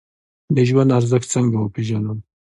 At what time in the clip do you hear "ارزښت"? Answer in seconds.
0.99-1.27